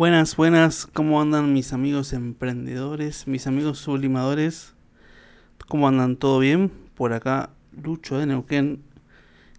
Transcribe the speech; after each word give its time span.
Buenas, 0.00 0.34
buenas, 0.34 0.86
¿cómo 0.86 1.20
andan 1.20 1.52
mis 1.52 1.74
amigos 1.74 2.14
emprendedores, 2.14 3.26
mis 3.26 3.46
amigos 3.46 3.80
sublimadores? 3.80 4.72
¿Cómo 5.68 5.86
andan? 5.88 6.16
¿Todo 6.16 6.38
bien? 6.38 6.72
Por 6.94 7.12
acá, 7.12 7.50
Lucho 7.82 8.16
de 8.16 8.24
Neuquén, 8.24 8.82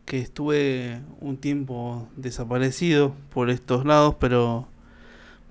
que 0.03 0.17
estuve 0.17 0.99
un 1.19 1.37
tiempo 1.37 2.09
desaparecido 2.15 3.13
por 3.31 3.51
estos 3.51 3.85
lados, 3.85 4.15
pero, 4.19 4.67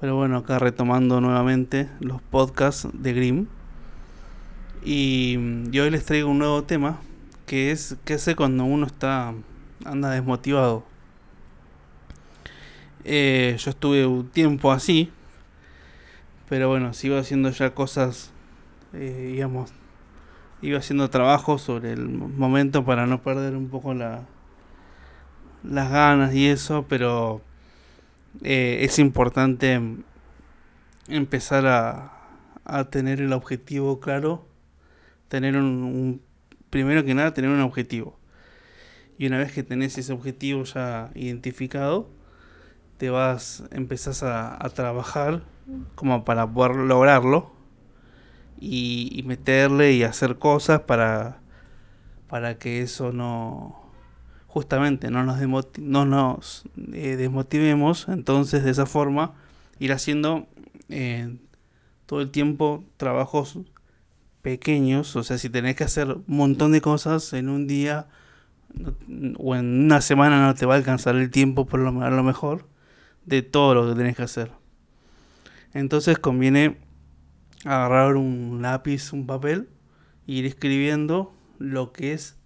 pero 0.01 0.17
bueno, 0.17 0.39
acá 0.39 0.59
retomando 0.59 1.21
nuevamente 1.21 1.89
los 2.01 2.21
podcasts 2.21 2.89
de 2.93 3.13
Grimm. 3.13 3.47
Y, 4.85 5.39
y 5.71 5.79
hoy 5.79 5.91
les 5.91 6.05
traigo 6.05 6.29
un 6.29 6.39
nuevo 6.41 6.65
tema, 6.65 6.99
que 7.47 7.71
es 7.71 7.97
qué 8.05 8.15
hace 8.15 8.35
cuando 8.35 8.65
uno 8.65 8.87
está 8.87 9.35
anda 9.85 10.11
desmotivado. 10.11 10.90
Eh, 13.05 13.57
yo 13.59 13.71
estuve 13.71 14.07
un 14.07 14.29
tiempo 14.29 14.73
así, 14.73 15.11
pero 16.49 16.69
bueno, 16.69 16.93
sigo 16.93 17.17
haciendo 17.17 17.51
ya 17.51 17.75
cosas, 17.75 18.31
eh, 18.93 19.31
digamos, 19.33 19.73
iba 20.63 20.79
haciendo 20.79 21.09
trabajo 21.09 21.59
sobre 21.59 21.93
el 21.93 22.09
momento 22.09 22.85
para 22.85 23.07
no 23.07 23.23
perder 23.23 23.57
un 23.57 23.69
poco 23.69 23.95
la, 23.95 24.27
las 25.63 25.91
ganas 25.91 26.35
y 26.35 26.47
eso, 26.49 26.85
pero 26.89 27.41
eh, 28.43 28.81
es 28.83 28.99
importante 28.99 29.81
empezar 31.09 31.67
a, 31.67 32.13
a 32.65 32.85
tener 32.91 33.21
el 33.23 33.33
objetivo 33.33 33.99
claro, 34.01 34.47
tener 35.29 35.57
un, 35.57 35.65
un, 35.65 36.23
primero 36.69 37.05
que 37.05 37.15
nada, 37.15 37.33
tener 37.33 37.51
un 37.51 37.61
objetivo. 37.61 38.19
Y 39.19 39.27
una 39.27 39.39
vez 39.39 39.53
que 39.53 39.63
tenés 39.63 39.97
ese 39.99 40.13
objetivo 40.13 40.65
ya 40.65 41.11
identificado, 41.15 42.09
te 43.01 43.09
vas, 43.09 43.65
empezás 43.71 44.23
a, 44.23 44.63
a 44.63 44.69
trabajar 44.69 45.43
como 45.95 46.23
para 46.27 46.47
poder 46.47 46.77
lograrlo 46.77 47.51
y, 48.61 49.23
meterle 49.25 49.95
y 49.95 50.03
hacer 50.03 50.37
cosas 50.37 50.81
para, 50.81 51.41
para 52.29 52.59
que 52.59 52.83
eso 52.83 53.11
no, 53.11 53.81
justamente 54.49 55.11
no 55.11 55.25
nos, 55.25 55.39
no 55.79 56.05
nos 56.05 56.65
eh, 56.93 57.17
desmotivemos, 57.17 58.07
entonces 58.09 58.65
de 58.65 58.71
esa 58.71 58.85
forma 58.85 59.33
ir 59.79 59.95
haciendo 59.95 60.47
eh, 60.91 61.39
todo 62.05 62.21
el 62.21 62.31
tiempo 62.31 62.85
trabajos 62.99 63.59
pequeños, 64.43 65.17
o 65.17 65.23
sea, 65.23 65.39
si 65.39 65.49
tenés 65.49 65.75
que 65.75 65.85
hacer 65.85 66.09
un 66.09 66.25
montón 66.27 66.73
de 66.73 66.83
cosas 66.83 67.33
en 67.33 67.49
un 67.49 67.67
día 67.67 68.09
o 69.39 69.57
en 69.57 69.85
una 69.87 70.03
semana 70.03 70.47
no 70.47 70.55
te 70.55 70.67
va 70.67 70.75
a 70.75 70.77
alcanzar 70.77 71.17
el 71.17 71.31
tiempo 71.31 71.65
por 71.65 71.81
lo, 71.81 72.03
a 72.03 72.11
lo 72.11 72.23
mejor, 72.23 72.70
de 73.25 73.43
todo 73.43 73.75
lo 73.75 73.89
que 73.89 73.95
tenés 73.97 74.17
que 74.17 74.23
hacer. 74.23 74.53
Entonces 75.73 76.19
conviene 76.19 76.79
agarrar 77.65 78.17
un 78.17 78.61
lápiz, 78.63 79.13
un 79.13 79.27
papel, 79.27 79.69
e 80.27 80.33
ir 80.33 80.47
escribiendo 80.47 81.35
lo 81.59 81.93
que 81.93 82.13
es 82.13 82.37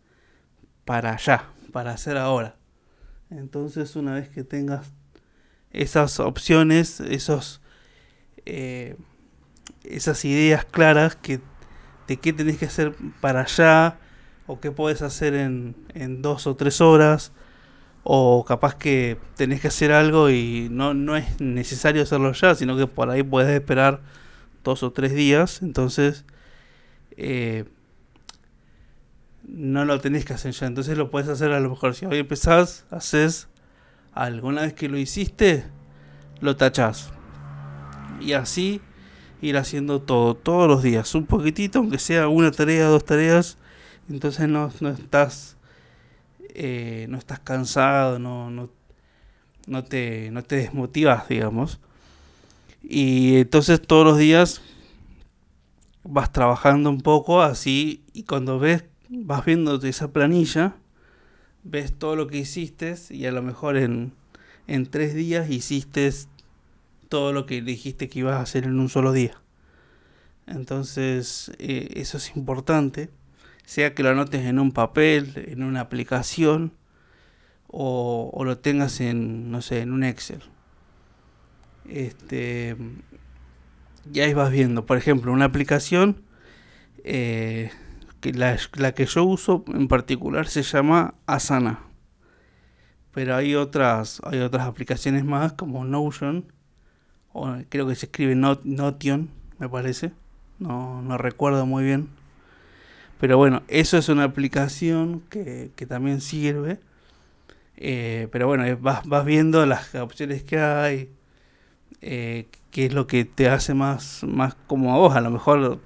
para 0.84 1.12
allá, 1.12 1.46
para 1.72 1.92
hacer 1.92 2.16
ahora. 2.16 2.56
Entonces 3.30 3.96
una 3.96 4.14
vez 4.14 4.28
que 4.28 4.44
tengas 4.44 4.92
esas 5.70 6.20
opciones, 6.20 7.00
esos, 7.00 7.60
eh, 8.46 8.96
esas 9.82 10.24
ideas 10.24 10.64
claras 10.64 11.16
que, 11.16 11.40
de 12.06 12.16
qué 12.18 12.32
tenés 12.32 12.58
que 12.58 12.66
hacer 12.66 12.94
para 13.20 13.42
allá, 13.42 13.98
o 14.46 14.60
qué 14.60 14.70
podés 14.70 15.02
hacer 15.02 15.34
en, 15.34 15.74
en 15.94 16.20
dos 16.20 16.46
o 16.46 16.54
tres 16.54 16.80
horas, 16.80 17.32
o 18.04 18.44
capaz 18.44 18.76
que 18.76 19.16
tenés 19.34 19.62
que 19.62 19.68
hacer 19.68 19.90
algo 19.90 20.28
y 20.28 20.68
no, 20.70 20.92
no 20.92 21.16
es 21.16 21.40
necesario 21.40 22.02
hacerlo 22.02 22.32
ya, 22.32 22.54
sino 22.54 22.76
que 22.76 22.86
por 22.86 23.08
ahí 23.08 23.22
puedes 23.22 23.50
esperar 23.50 24.02
dos 24.62 24.82
o 24.82 24.92
tres 24.92 25.14
días, 25.14 25.62
entonces 25.62 26.26
eh, 27.16 27.64
no 29.42 29.86
lo 29.86 30.00
tenés 30.00 30.26
que 30.26 30.34
hacer 30.34 30.52
ya, 30.52 30.66
entonces 30.66 30.98
lo 30.98 31.10
puedes 31.10 31.28
hacer 31.28 31.50
a 31.52 31.60
lo 31.60 31.70
mejor. 31.70 31.94
Si 31.94 32.04
hoy 32.04 32.18
empezás, 32.18 32.84
haces 32.90 33.48
alguna 34.12 34.62
vez 34.62 34.74
que 34.74 34.88
lo 34.90 34.98
hiciste, 34.98 35.64
lo 36.40 36.56
tachás. 36.56 37.10
Y 38.20 38.34
así 38.34 38.82
ir 39.40 39.56
haciendo 39.56 40.02
todo, 40.02 40.34
todos 40.34 40.68
los 40.68 40.82
días, 40.82 41.14
un 41.14 41.24
poquitito, 41.24 41.78
aunque 41.78 41.98
sea 41.98 42.28
una 42.28 42.50
tarea, 42.50 42.86
dos 42.86 43.04
tareas, 43.04 43.56
entonces 44.10 44.46
no, 44.48 44.70
no 44.80 44.90
estás 44.90 45.56
eh, 46.54 47.06
no 47.08 47.18
estás 47.18 47.40
cansado, 47.40 48.18
no, 48.18 48.50
no, 48.50 48.70
no, 49.66 49.84
te, 49.84 50.30
no 50.30 50.42
te 50.42 50.56
desmotivas, 50.56 51.28
digamos. 51.28 51.80
Y 52.82 53.36
entonces 53.36 53.82
todos 53.82 54.04
los 54.04 54.18
días 54.18 54.60
vas 56.04 56.32
trabajando 56.32 56.90
un 56.90 57.00
poco 57.00 57.42
así 57.42 58.04
y 58.12 58.24
cuando 58.24 58.58
ves, 58.58 58.84
vas 59.08 59.44
viendo 59.44 59.76
esa 59.82 60.12
planilla, 60.12 60.76
ves 61.64 61.92
todo 61.92 62.14
lo 62.14 62.26
que 62.28 62.38
hiciste 62.38 62.94
y 63.10 63.26
a 63.26 63.32
lo 63.32 63.42
mejor 63.42 63.76
en, 63.76 64.12
en 64.66 64.86
tres 64.86 65.14
días 65.14 65.50
hiciste 65.50 66.12
todo 67.08 67.32
lo 67.32 67.46
que 67.46 67.62
dijiste 67.62 68.08
que 68.08 68.20
ibas 68.20 68.36
a 68.36 68.42
hacer 68.42 68.64
en 68.64 68.78
un 68.78 68.88
solo 68.88 69.12
día. 69.12 69.40
Entonces 70.46 71.52
eh, 71.58 71.88
eso 71.94 72.18
es 72.18 72.36
importante 72.36 73.10
sea 73.64 73.94
que 73.94 74.02
lo 74.02 74.10
anotes 74.10 74.44
en 74.44 74.58
un 74.58 74.72
papel, 74.72 75.32
en 75.48 75.62
una 75.62 75.80
aplicación 75.80 76.72
o, 77.68 78.42
lo 78.44 78.58
tengas 78.58 79.00
en, 79.00 79.50
no 79.50 79.60
sé, 79.62 79.80
en 79.80 79.92
un 79.92 80.04
Excel. 80.04 80.42
Este, 81.88 82.76
y 84.12 84.20
ahí 84.20 84.32
vas 84.32 84.52
viendo, 84.52 84.86
por 84.86 84.96
ejemplo, 84.96 85.32
una 85.32 85.46
aplicación, 85.46 86.22
eh, 87.02 87.70
que 88.20 88.32
la, 88.32 88.56
que 88.94 89.06
yo 89.06 89.24
uso 89.24 89.64
en 89.68 89.88
particular 89.88 90.46
se 90.46 90.62
llama 90.62 91.14
Asana. 91.26 91.80
Pero 93.12 93.34
hay 93.34 93.54
otras, 93.54 94.20
hay 94.24 94.40
otras 94.40 94.66
aplicaciones 94.66 95.24
más 95.24 95.54
como 95.54 95.84
Notion, 95.84 96.52
o 97.32 97.56
creo 97.68 97.88
que 97.88 97.96
se 97.96 98.06
escribe 98.06 98.34
Not, 98.36 98.64
Notion, 98.64 99.30
me 99.58 99.68
parece. 99.68 100.12
No, 100.60 101.02
no 101.02 101.18
recuerdo 101.18 101.66
muy 101.66 101.82
bien 101.82 102.08
pero 103.24 103.38
bueno, 103.38 103.62
eso 103.68 103.96
es 103.96 104.10
una 104.10 104.24
aplicación 104.24 105.22
que, 105.30 105.70
que 105.76 105.86
también 105.86 106.20
sirve. 106.20 106.78
Eh, 107.78 108.28
pero 108.30 108.46
bueno, 108.46 108.64
vas, 108.82 109.06
vas 109.06 109.24
viendo 109.24 109.64
las 109.64 109.94
opciones 109.94 110.42
que 110.42 110.58
hay, 110.58 111.10
eh, 112.02 112.48
qué 112.70 112.84
es 112.84 112.92
lo 112.92 113.06
que 113.06 113.24
te 113.24 113.48
hace 113.48 113.72
más, 113.72 114.24
más 114.24 114.56
como 114.66 114.94
a 114.94 114.98
vos. 114.98 115.16
A 115.16 115.22
lo 115.22 115.30
mejor 115.30 115.80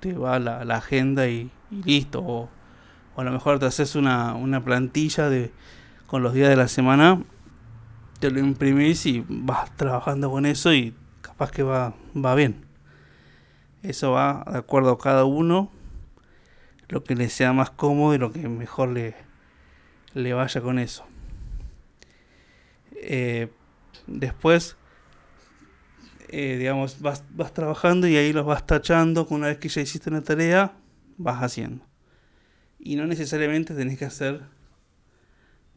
te 0.00 0.14
va 0.14 0.38
la, 0.38 0.62
agenda 0.74 1.28
y, 1.28 1.50
listo. 1.84 2.20
O, 2.20 2.48
o, 3.14 3.20
a 3.20 3.24
lo 3.24 3.32
mejor 3.32 3.58
te 3.58 3.66
haces 3.66 3.94
una, 3.94 4.34
una 4.34 4.64
plantilla 4.64 5.28
de, 5.28 5.52
con 6.06 6.22
los 6.22 6.32
días 6.32 6.48
de 6.48 6.56
la 6.56 6.68
semana, 6.68 7.22
te 8.18 8.30
lo 8.30 8.40
imprimís 8.40 9.04
y 9.04 9.22
vas 9.28 9.76
trabajando 9.76 10.30
con 10.30 10.46
eso 10.46 10.72
y 10.72 10.94
capaz 11.20 11.50
que 11.50 11.62
va, 11.62 11.92
va 12.16 12.34
bien. 12.34 12.64
Eso 13.82 14.12
va 14.12 14.42
de 14.50 14.56
acuerdo 14.56 14.92
a 14.92 14.98
cada 14.98 15.26
uno 15.26 15.75
lo 16.88 17.02
que 17.04 17.14
le 17.14 17.28
sea 17.28 17.52
más 17.52 17.70
cómodo 17.70 18.14
y 18.14 18.18
lo 18.18 18.32
que 18.32 18.48
mejor 18.48 18.90
le, 18.90 19.14
le 20.14 20.32
vaya 20.32 20.60
con 20.60 20.78
eso. 20.78 21.04
Eh, 22.94 23.48
después, 24.06 24.76
eh, 26.28 26.56
digamos, 26.58 27.00
vas, 27.00 27.24
vas 27.30 27.52
trabajando 27.52 28.06
y 28.06 28.16
ahí 28.16 28.32
los 28.32 28.46
vas 28.46 28.66
tachando. 28.66 29.26
Una 29.30 29.48
vez 29.48 29.58
que 29.58 29.68
ya 29.68 29.80
hiciste 29.80 30.10
una 30.10 30.22
tarea, 30.22 30.72
vas 31.18 31.42
haciendo. 31.42 31.84
Y 32.78 32.96
no 32.96 33.06
necesariamente 33.06 33.74
tenés 33.74 33.98
que 33.98 34.04
hacer 34.04 34.42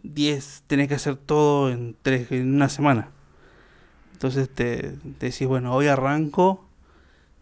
10, 0.03 0.63
tenés 0.67 0.87
que 0.87 0.95
hacer 0.95 1.17
todo 1.17 1.71
en, 1.71 1.95
tres, 2.01 2.31
en 2.31 2.53
una 2.53 2.69
semana. 2.69 3.11
Entonces 4.13 4.49
te, 4.49 4.97
te 5.17 5.27
decís, 5.27 5.47
bueno, 5.47 5.73
hoy 5.73 5.87
arranco 5.87 6.67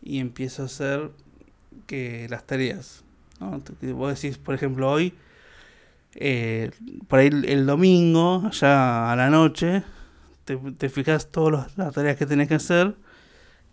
y 0.01 0.19
empiezo 0.19 0.63
a 0.63 0.65
hacer 0.65 1.11
que 1.85 2.27
las 2.29 2.45
tareas 2.45 3.03
¿no? 3.39 3.61
Vos 3.93 4.21
decís, 4.21 4.37
por 4.37 4.55
ejemplo, 4.55 4.89
hoy, 4.91 5.13
eh, 6.15 6.71
por 7.07 7.19
ahí 7.19 7.27
el, 7.27 7.65
domingo, 7.65 8.49
ya 8.51 9.11
a 9.11 9.15
la 9.15 9.29
noche, 9.29 9.83
te, 10.45 10.57
te 10.57 10.89
fijas 10.89 11.31
todas 11.31 11.77
las 11.77 11.93
tareas 11.93 12.17
que 12.17 12.25
tenés 12.25 12.47
que 12.47 12.55
hacer 12.55 12.95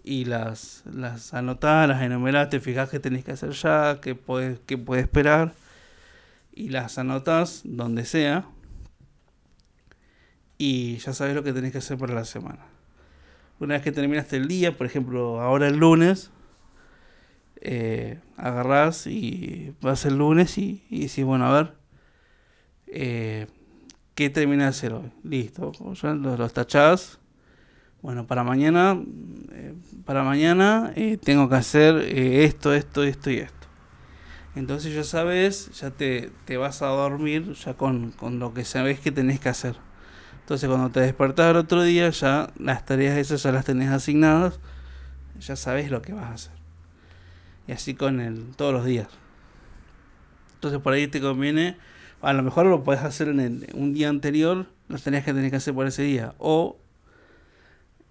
y 0.05 0.27
las, 0.27 0.83
las 0.93 1.33
anotás, 1.33 1.89
las 1.89 2.03
enumerás, 2.03 2.51
te 2.51 2.61
fijas 2.61 2.91
que 2.91 3.01
tenés 3.01 3.25
que 3.25 3.33
hacer 3.33 3.51
ya, 3.53 4.01
que 4.03 4.15
puedes, 4.15 4.61
que 4.61 4.77
puedes 4.77 5.05
esperar 5.05 5.55
y 6.53 6.69
las 6.69 6.99
anotas 6.99 7.63
donde 7.65 8.05
sea 8.05 8.45
y 10.59 10.99
ya 10.99 11.13
sabes 11.13 11.35
lo 11.35 11.43
que 11.43 11.53
tenés 11.53 11.73
que 11.73 11.79
hacer 11.79 11.99
para 11.99 12.15
la 12.15 12.25
semana. 12.25 12.67
Una 13.59 13.75
vez 13.75 13.83
que 13.83 13.93
terminaste 13.93 14.37
el 14.37 14.47
día, 14.47 14.77
por 14.77 14.87
ejemplo, 14.87 15.41
ahora 15.41 15.69
el 15.69 15.77
lunes, 15.77 16.31
eh, 17.65 18.19
agarrás 18.37 19.07
y 19.07 19.75
vas 19.81 20.05
el 20.05 20.19
lunes 20.19 20.59
y, 20.59 20.85
y 20.91 21.07
decís, 21.07 21.25
bueno, 21.25 21.47
a 21.47 21.53
ver, 21.53 21.73
eh, 22.87 23.47
¿qué 24.15 24.31
termina 24.31 24.65
de 24.65 24.69
hacer 24.69 24.93
hoy? 24.93 25.11
Listo, 25.23 25.73
los, 25.81 26.03
los 26.03 26.53
tachás, 26.53 27.19
bueno, 28.03 28.27
para 28.27 28.45
mañana, 28.45 29.01
eh, 29.53 29.75
para 30.05 30.23
mañana 30.23 30.93
eh, 30.95 31.17
tengo 31.17 31.49
que 31.49 31.55
hacer 31.57 31.97
esto, 31.97 32.75
esto, 32.75 33.03
esto 33.03 33.31
y 33.31 33.39
esto. 33.39 33.67
Entonces 34.55 34.95
ya 34.95 35.03
sabes, 35.03 35.71
ya 35.81 35.91
te, 35.91 36.31
te 36.45 36.57
vas 36.59 36.83
a 36.83 36.87
dormir 36.87 37.55
ya 37.55 37.75
con, 37.75 38.13
con, 38.13 38.39
lo 38.39 38.55
que 38.55 38.65
sabes 38.65 39.01
que 39.01 39.11
tenés 39.11 39.41
que 39.41 39.49
hacer. 39.49 39.77
Entonces 40.41 40.69
cuando 40.69 40.91
te 40.91 41.01
despertás 41.01 41.51
el 41.51 41.57
otro 41.57 41.83
día, 41.83 42.11
ya 42.11 42.53
las 42.59 42.85
tareas 42.85 43.17
esas 43.17 43.43
ya 43.43 43.51
las 43.51 43.65
tenés 43.65 43.89
asignadas, 43.89 44.61
ya 45.41 45.57
sabes 45.57 45.91
lo 45.91 46.03
que 46.03 46.13
vas 46.13 46.25
a 46.25 46.35
hacer. 46.35 46.64
Y 47.67 47.73
así 47.73 47.95
con 47.95 48.21
el, 48.21 48.53
todos 48.57 48.73
los 48.73 48.85
días. 48.85 49.09
Entonces 50.55 50.81
por 50.81 50.93
ahí 50.93 51.09
te 51.09 51.21
conviene, 51.21 51.77
a 52.21 52.33
lo 52.33 52.43
mejor 52.43 52.67
lo 52.67 52.85
puedes 52.85 53.03
hacer 53.03 53.29
en 53.29 53.41
el, 53.41 53.67
un 53.75 53.93
día 53.93 54.09
anterior, 54.09 54.67
las 54.89 55.03
tareas 55.03 55.25
que 55.25 55.33
tenés 55.33 55.51
que 55.51 55.57
hacer 55.57 55.75
por 55.75 55.87
ese 55.87 56.03
día. 56.03 56.35
O 56.39 56.79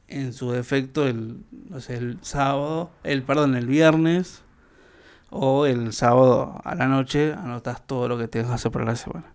en 0.07 0.33
su 0.33 0.51
defecto 0.51 1.07
el, 1.07 1.37
no 1.69 1.79
sé, 1.79 1.95
el 1.95 2.19
sábado, 2.21 2.91
el 3.03 3.23
perdón, 3.23 3.55
el 3.55 3.65
viernes 3.65 4.43
o 5.29 5.65
el 5.65 5.93
sábado 5.93 6.61
a 6.63 6.75
la 6.75 6.87
noche 6.87 7.33
anotas 7.33 7.85
todo 7.87 8.07
lo 8.07 8.17
que 8.17 8.27
tengas 8.27 8.49
que 8.49 8.55
hacer 8.55 8.71
para 8.71 8.85
la 8.85 8.95
semana. 8.95 9.33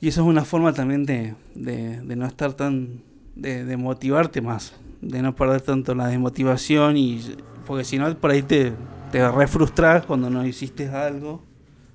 Y 0.00 0.08
eso 0.08 0.22
es 0.22 0.26
una 0.26 0.44
forma 0.44 0.72
también 0.72 1.04
de, 1.04 1.34
de, 1.54 2.16
no 2.16 2.26
estar 2.26 2.54
tan, 2.54 3.02
de, 3.34 3.64
de, 3.64 3.76
motivarte 3.76 4.40
más, 4.40 4.74
de 5.00 5.22
no 5.22 5.34
perder 5.34 5.60
tanto 5.60 5.94
la 5.94 6.08
desmotivación 6.08 6.96
y 6.96 7.20
porque 7.66 7.84
si 7.84 7.98
no 7.98 8.14
por 8.18 8.30
ahí 8.30 8.42
te, 8.42 8.72
te 9.10 9.30
refrustras 9.30 10.06
cuando 10.06 10.30
no 10.30 10.46
hiciste 10.46 10.88
algo 10.88 11.42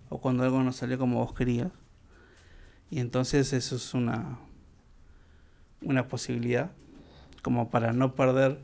o 0.10 0.20
cuando 0.20 0.44
algo 0.44 0.62
no 0.64 0.72
salió 0.72 0.98
como 0.98 1.20
vos 1.20 1.34
querías. 1.34 1.72
Y 2.90 3.00
entonces 3.00 3.52
eso 3.54 3.76
es 3.76 3.94
una, 3.94 4.40
una 5.82 6.08
posibilidad 6.08 6.72
como 7.42 7.70
para 7.70 7.94
no 7.94 8.16
perder 8.16 8.60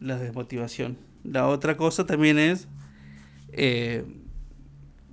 la 0.00 0.16
desmotivación. 0.16 0.98
La 1.24 1.46
otra 1.46 1.76
cosa 1.76 2.06
también 2.06 2.38
es, 2.38 2.68
eh, 3.52 4.04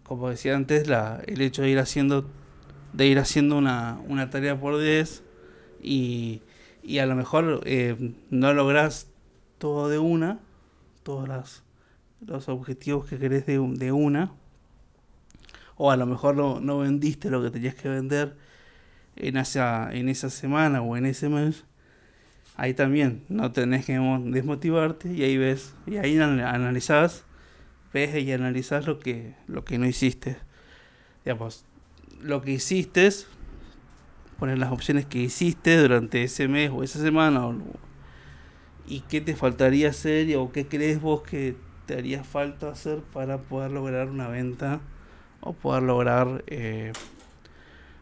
como 0.03 0.29
decía 0.29 0.55
antes, 0.55 0.87
la, 0.87 1.21
el 1.27 1.41
hecho 1.41 1.61
de 1.61 1.69
ir 1.69 1.79
haciendo, 1.79 2.29
de 2.93 3.07
ir 3.07 3.19
haciendo 3.19 3.57
una, 3.57 3.99
una 4.07 4.29
tarea 4.29 4.59
por 4.59 4.79
10 4.79 5.23
y, 5.83 6.41
y 6.83 6.99
a 6.99 7.05
lo 7.05 7.15
mejor 7.15 7.61
eh, 7.65 8.13
no 8.29 8.53
logras 8.53 9.07
todo 9.57 9.89
de 9.89 9.99
una, 9.99 10.39
todos 11.07 11.25
las, 11.25 11.63
los 12.19 12.49
objetivos 12.49 13.05
que 13.05 13.17
querés 13.17 13.45
de, 13.45 13.53
de 13.59 13.91
una, 13.93 14.33
o 15.77 15.89
a 15.89 15.95
lo 15.95 16.05
mejor 16.05 16.35
no, 16.35 16.59
no 16.59 16.79
vendiste 16.79 17.29
lo 17.29 17.41
que 17.41 17.49
tenías 17.49 17.75
que 17.75 17.87
vender 17.87 18.35
en 19.15 19.37
esa, 19.37 19.89
en 19.93 20.09
esa 20.09 20.29
semana 20.29 20.81
o 20.81 20.97
en 20.97 21.05
ese 21.05 21.29
mes 21.29 21.63
ahí 22.57 22.73
también 22.73 23.23
no 23.29 23.53
tenés 23.53 23.85
que 23.85 23.93
desmotivarte 24.25 25.13
y 25.13 25.23
ahí 25.23 25.37
ves, 25.37 25.75
y 25.85 25.95
ahí 25.95 26.19
analizás, 26.19 27.23
ves 27.93 28.21
y 28.21 28.29
analizás 28.33 28.85
lo 28.85 28.99
que, 28.99 29.35
lo 29.47 29.63
que 29.63 29.77
no 29.77 29.85
hiciste. 29.85 30.35
Digamos, 31.23 31.63
lo 32.19 32.41
que 32.41 32.51
hiciste, 32.51 33.09
poner 34.37 34.57
las 34.57 34.73
opciones 34.73 35.05
que 35.05 35.19
hiciste 35.19 35.77
durante 35.77 36.23
ese 36.23 36.49
mes 36.49 36.69
o 36.73 36.83
esa 36.83 36.99
semana, 36.99 37.47
y 38.87 39.01
qué 39.01 39.21
te 39.21 39.35
faltaría 39.35 39.89
hacer 39.89 40.35
o 40.37 40.51
qué 40.51 40.67
crees 40.67 41.01
vos 41.01 41.21
que 41.21 41.55
te 41.85 41.95
haría 41.95 42.23
falta 42.23 42.69
hacer 42.69 42.99
para 43.13 43.37
poder 43.39 43.71
lograr 43.71 44.09
una 44.09 44.27
venta 44.27 44.81
o 45.41 45.53
poder 45.53 45.83
lograr 45.83 46.43
eh, 46.47 46.93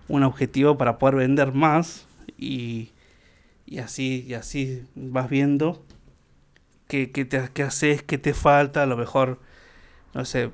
un 0.07 0.23
objetivo 0.23 0.77
para 0.77 0.97
poder 0.97 1.15
vender 1.15 1.53
más 1.53 2.07
y 2.37 2.91
y 3.65 3.79
así, 3.79 4.25
y 4.27 4.35
así 4.35 4.85
vas 4.95 5.29
viendo 5.29 5.83
qué, 6.87 7.11
qué, 7.11 7.25
te, 7.25 7.49
qué 7.53 7.63
haces, 7.63 8.03
qué 8.03 8.17
te 8.17 8.33
falta, 8.33 8.83
a 8.83 8.85
lo 8.85 8.95
mejor, 8.95 9.39
no 10.13 10.23
sé, 10.25 10.51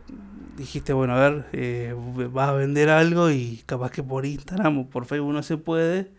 dijiste, 0.57 0.93
bueno, 0.93 1.15
a 1.15 1.29
ver, 1.29 1.45
eh, 1.53 1.93
vas 2.31 2.49
a 2.49 2.53
vender 2.53 2.89
algo 2.89 3.29
y 3.29 3.63
capaz 3.65 3.91
que 3.91 4.03
por 4.03 4.25
Instagram 4.25 4.79
o 4.79 4.89
por 4.89 5.05
Facebook 5.05 5.33
no 5.33 5.43
se 5.43 5.57
puede. 5.57 6.09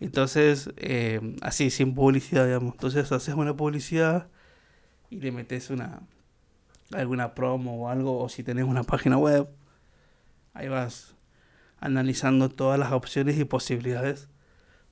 Entonces, 0.00 0.70
eh, 0.76 1.36
así, 1.42 1.70
sin 1.70 1.94
publicidad, 1.94 2.46
digamos. 2.46 2.72
Entonces 2.74 3.12
haces 3.12 3.34
una 3.34 3.54
publicidad 3.56 4.28
y 5.10 5.20
le 5.20 5.30
metes 5.30 5.70
una 5.70 6.00
alguna 6.92 7.34
promo 7.34 7.82
o 7.82 7.88
algo, 7.88 8.18
o 8.18 8.28
si 8.28 8.42
tenés 8.42 8.64
una 8.64 8.82
página 8.82 9.16
web, 9.16 9.48
ahí 10.54 10.68
vas 10.68 11.14
analizando 11.78 12.48
todas 12.48 12.78
las 12.78 12.92
opciones 12.92 13.38
y 13.38 13.44
posibilidades 13.44 14.28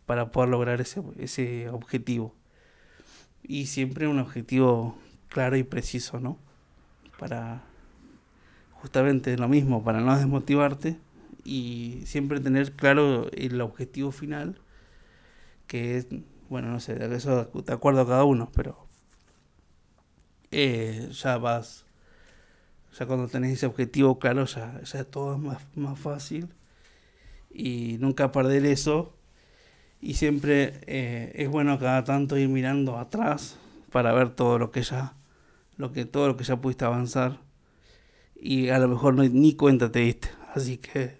para 0.07 0.31
poder 0.31 0.51
lograr 0.51 0.81
ese, 0.81 1.03
ese 1.19 1.69
objetivo. 1.71 2.35
Y 3.43 3.67
siempre 3.67 4.07
un 4.07 4.19
objetivo 4.19 4.97
claro 5.29 5.57
y 5.57 5.65
preciso, 5.65 6.21
¿no? 6.21 6.39
Para 7.19 7.63
justamente 8.73 9.37
lo 9.37 9.49
mismo, 9.49 9.83
para 9.83 10.01
no 10.01 10.17
desmotivarte 10.17 10.99
y 11.45 12.03
siempre 12.05 12.41
tener 12.41 12.73
claro 12.73 13.31
el 13.33 13.61
objetivo 13.61 14.13
final, 14.13 14.61
que 15.69 15.99
es, 15.99 16.09
bueno, 16.49 16.69
no 16.73 16.81
sé, 16.81 16.99
eso 17.15 17.45
de 17.45 17.73
acuerdo 17.73 18.01
a 18.01 18.09
cada 18.09 18.25
uno, 18.25 18.51
pero 18.53 18.89
eh, 20.51 21.11
ya 21.13 21.39
vas, 21.39 21.85
ya 22.99 23.07
cuando 23.07 23.29
tenés 23.29 23.53
ese 23.53 23.67
objetivo 23.67 24.19
claro, 24.19 24.45
ya, 24.47 24.81
ya 24.83 25.05
todo 25.05 25.35
es 25.35 25.41
más, 25.41 25.59
más 25.77 25.99
fácil. 25.99 26.49
Y 27.51 27.97
nunca 28.01 28.33
perder 28.33 28.67
eso. 28.67 29.15
Y 30.01 30.15
siempre 30.15 30.81
eh, 30.87 31.33
es 31.35 31.49
bueno 31.49 31.79
cada 31.79 32.05
tanto 32.05 32.37
ir 32.37 32.49
mirando 32.49 32.99
atrás 32.99 33.59
para 33.91 34.13
ver 34.13 34.31
todo 34.31 34.59
lo 34.59 34.71
que 34.71 34.83
ya 34.83 35.15
lo 35.77 35.93
que 35.93 36.05
todo 36.05 36.29
lo 36.29 36.37
que 36.37 36.45
ya 36.45 36.61
pudiste 36.61 36.85
avanzar. 36.85 37.41
Y 38.35 38.69
a 38.71 38.79
lo 38.79 38.89
mejor 38.89 39.15
no, 39.15 39.25
ni 39.25 39.55
cuenta 39.55 39.91
te 39.91 40.01
diste. 40.01 40.29
Así 40.55 40.79
que 40.79 41.19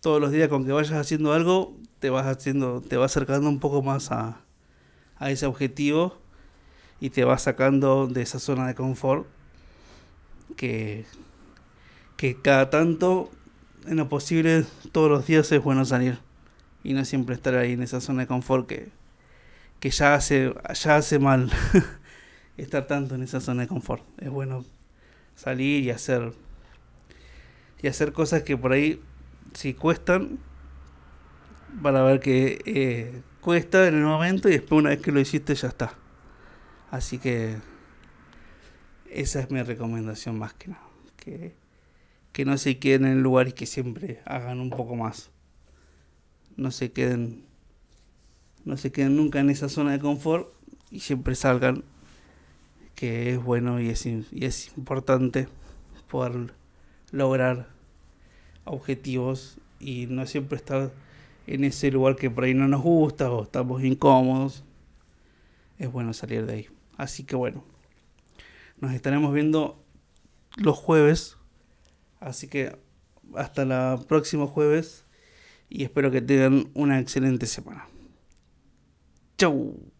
todos 0.00 0.20
los 0.20 0.30
días 0.30 0.48
con 0.48 0.64
que 0.64 0.72
vayas 0.72 0.92
haciendo 0.92 1.32
algo 1.32 1.76
te 1.98 2.10
vas 2.10 2.26
haciendo 2.26 2.80
te 2.80 2.96
vas 2.96 3.12
acercando 3.12 3.48
un 3.48 3.58
poco 3.58 3.82
más 3.82 4.12
a, 4.12 4.40
a 5.18 5.30
ese 5.30 5.46
objetivo 5.46 6.18
y 7.00 7.10
te 7.10 7.24
vas 7.24 7.42
sacando 7.42 8.06
de 8.06 8.22
esa 8.22 8.38
zona 8.38 8.66
de 8.66 8.74
confort 8.74 9.26
que 10.56 11.04
que 12.16 12.40
cada 12.40 12.70
tanto 12.70 13.30
en 13.86 13.96
lo 13.96 14.08
posible 14.08 14.64
todos 14.92 15.10
los 15.10 15.26
días 15.26 15.50
es 15.52 15.62
bueno 15.62 15.84
salir 15.84 16.18
y 16.82 16.92
no 16.92 17.04
siempre 17.04 17.34
estar 17.34 17.56
ahí 17.56 17.72
en 17.72 17.82
esa 17.82 18.00
zona 18.00 18.22
de 18.22 18.26
confort 18.28 18.66
que, 18.66 18.90
que 19.80 19.90
ya 19.90 20.14
hace, 20.14 20.54
ya 20.74 20.96
hace 20.96 21.18
mal 21.18 21.50
estar 22.56 22.86
tanto 22.86 23.16
en 23.16 23.22
esa 23.22 23.40
zona 23.40 23.62
de 23.62 23.68
confort. 23.68 24.02
Es 24.18 24.30
bueno 24.30 24.64
salir 25.34 25.82
y 25.82 25.90
hacer 25.90 26.32
y 27.82 27.88
hacer 27.88 28.12
cosas 28.12 28.42
que 28.42 28.56
por 28.56 28.72
ahí 28.72 29.00
si 29.56 29.74
cuestan 29.74 30.38
para 31.82 32.02
ver 32.04 32.20
que 32.20 32.60
eh, 32.64 33.22
cuesta 33.40 33.88
en 33.88 33.96
el 33.96 34.04
momento 34.04 34.48
y 34.48 34.52
después 34.52 34.78
una 34.78 34.90
vez 34.90 35.00
que 35.00 35.12
lo 35.12 35.20
hiciste 35.20 35.54
ya 35.54 35.68
está. 35.68 35.94
Así 36.90 37.18
que 37.18 37.56
esa 39.10 39.40
es 39.40 39.50
mi 39.50 39.62
recomendación 39.62 40.38
más 40.38 40.54
que 40.54 40.68
nada. 40.68 40.82
Que, 41.16 41.56
que 42.32 42.44
no 42.44 42.56
se 42.56 42.78
queden 42.78 43.04
en 43.06 43.12
el 43.12 43.22
lugar 43.22 43.48
y 43.48 43.52
que 43.52 43.66
siempre 43.66 44.20
hagan 44.26 44.60
un 44.60 44.70
poco 44.70 44.94
más 44.94 45.30
no 46.56 46.70
se 46.70 46.90
queden 46.92 47.44
no 48.64 48.76
se 48.76 48.90
queden 48.90 49.16
nunca 49.16 49.38
en 49.38 49.50
esa 49.50 49.68
zona 49.68 49.92
de 49.92 50.00
confort 50.00 50.52
y 50.90 51.00
siempre 51.00 51.34
salgan 51.34 51.84
que 52.94 53.34
es 53.34 53.42
bueno 53.42 53.80
y 53.80 53.90
es, 53.90 54.06
y 54.06 54.24
es 54.32 54.76
importante 54.76 55.48
poder 56.08 56.54
lograr 57.12 57.68
objetivos 58.66 59.58
y 59.80 60.06
no 60.06 60.26
siempre 60.26 60.56
estar 60.56 60.92
en 61.46 61.64
ese 61.64 61.90
lugar 61.90 62.16
que 62.16 62.30
por 62.30 62.44
ahí 62.44 62.54
no 62.54 62.68
nos 62.68 62.82
gusta 62.82 63.30
o 63.30 63.42
estamos 63.42 63.82
incómodos 63.82 64.64
es 65.78 65.90
bueno 65.90 66.12
salir 66.12 66.44
de 66.46 66.52
ahí 66.52 66.66
así 66.96 67.24
que 67.24 67.36
bueno 67.36 67.64
nos 68.80 68.92
estaremos 68.92 69.32
viendo 69.32 69.82
los 70.56 70.76
jueves 70.76 71.36
así 72.20 72.48
que 72.48 72.76
hasta 73.34 73.62
el 73.62 74.04
próximo 74.06 74.46
jueves 74.46 75.06
y 75.68 75.84
espero 75.84 76.10
que 76.10 76.22
tengan 76.22 76.70
una 76.74 77.00
excelente 77.00 77.46
semana. 77.46 77.88
Chau. 79.38 79.95